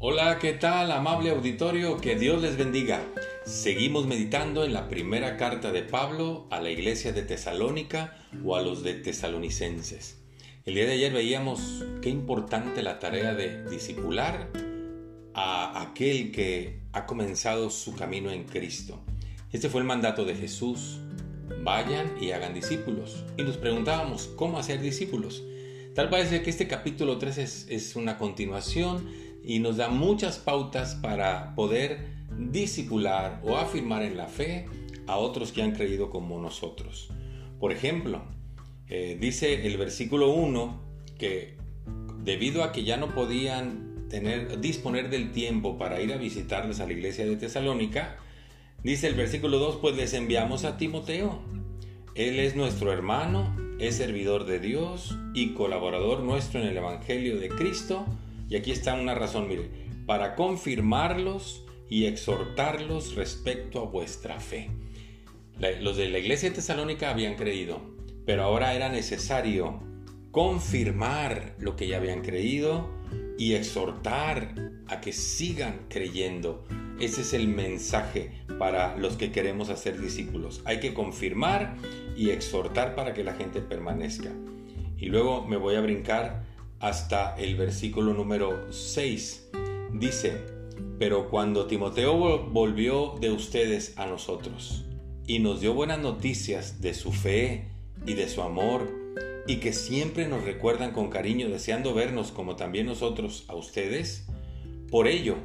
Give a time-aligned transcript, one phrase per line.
[0.00, 1.96] Hola, ¿qué tal, amable auditorio?
[1.96, 3.02] Que Dios les bendiga.
[3.44, 8.62] Seguimos meditando en la primera carta de Pablo a la iglesia de Tesalónica o a
[8.62, 10.20] los de tesalonicenses.
[10.64, 14.48] El día de ayer veíamos qué importante la tarea de discipular
[15.34, 19.00] a aquel que ha comenzado su camino en Cristo.
[19.50, 21.00] Este fue el mandato de Jesús.
[21.64, 23.24] Vayan y hagan discípulos.
[23.36, 25.42] Y nos preguntábamos, ¿cómo hacer discípulos?
[25.96, 30.94] Tal parece que este capítulo 3 es, es una continuación y nos da muchas pautas
[30.94, 32.00] para poder
[32.36, 34.66] discipular o afirmar en la fe
[35.06, 37.08] a otros que han creído como nosotros.
[37.58, 38.20] Por ejemplo,
[38.88, 40.82] eh, dice el versículo 1
[41.18, 41.56] que
[42.22, 46.86] debido a que ya no podían tener, disponer del tiempo para ir a visitarles a
[46.86, 48.18] la iglesia de Tesalónica,
[48.84, 51.40] dice el versículo 2, pues les enviamos a Timoteo.
[52.14, 57.48] Él es nuestro hermano es servidor de Dios y colaborador nuestro en el Evangelio de
[57.48, 58.04] Cristo.
[58.48, 59.68] Y aquí está una razón, mire,
[60.06, 64.70] para confirmarlos y exhortarlos respecto a vuestra fe.
[65.80, 67.80] los de la iglesia de Tesalónica habían creído,
[68.24, 69.80] pero ahora era necesario
[70.30, 72.90] confirmar lo que ya habían creído
[73.38, 74.54] y exhortar
[74.88, 76.64] a que sigan creyendo.
[77.00, 80.62] Ese es el mensaje para los que queremos hacer discípulos.
[80.64, 81.76] Hay que confirmar
[82.16, 84.30] y exhortar para que la gente permanezca.
[84.96, 86.44] Y luego me voy a brincar
[86.80, 89.50] hasta el versículo número 6.
[89.92, 90.40] Dice,
[90.98, 94.84] pero cuando Timoteo volvió de ustedes a nosotros
[95.26, 97.68] y nos dio buenas noticias de su fe
[98.06, 98.98] y de su amor,
[99.46, 104.26] y que siempre nos recuerdan con cariño deseando vernos como también nosotros a ustedes,
[104.90, 105.36] por ello,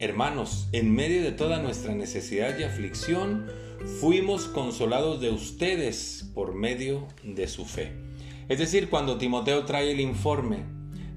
[0.00, 3.46] hermanos, en medio de toda nuestra necesidad y aflicción,
[4.00, 8.09] fuimos consolados de ustedes por medio de su fe.
[8.50, 10.64] Es decir, cuando Timoteo trae el informe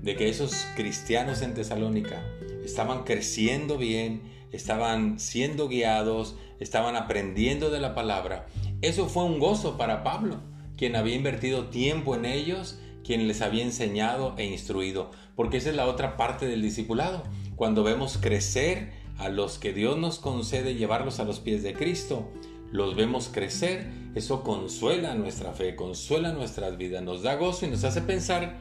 [0.04, 2.24] de que esos cristianos en Tesalónica
[2.64, 4.22] estaban creciendo bien,
[4.52, 8.46] estaban siendo guiados, estaban aprendiendo de la palabra,
[8.84, 10.42] eso fue un gozo para Pablo,
[10.78, 15.76] quien había invertido tiempo en ellos, quien les había enseñado e instruido, porque esa es
[15.76, 17.24] la otra parte del discipulado.
[17.56, 22.30] Cuando vemos crecer a los que Dios nos concede llevarlos a los pies de Cristo,
[22.74, 27.84] los vemos crecer, eso consuela nuestra fe, consuela nuestras vidas, nos da gozo y nos
[27.84, 28.58] hace pensar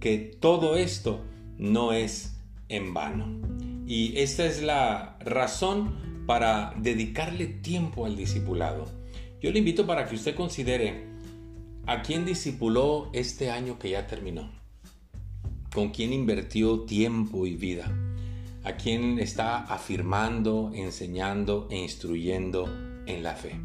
[0.00, 1.22] que todo esto
[1.56, 2.36] no es
[2.68, 3.40] en vano.
[3.86, 8.84] Y esta es la razón para dedicarle tiempo al discipulado.
[9.40, 11.06] Yo le invito para que usted considere
[11.86, 14.50] a quién discipuló este año que ya terminó,
[15.72, 17.90] con quién invirtió tiempo y vida,
[18.62, 22.68] a quién está afirmando, enseñando e instruyendo
[23.06, 23.60] en la fe.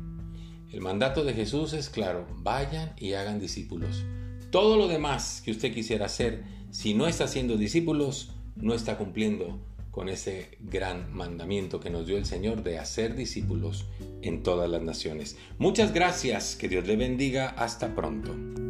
[0.71, 4.05] El mandato de Jesús es claro, vayan y hagan discípulos.
[4.51, 9.59] Todo lo demás que usted quisiera hacer, si no está haciendo discípulos, no está cumpliendo
[9.91, 13.85] con ese gran mandamiento que nos dio el Señor de hacer discípulos
[14.21, 15.37] en todas las naciones.
[15.57, 18.68] Muchas gracias, que Dios le bendiga, hasta pronto.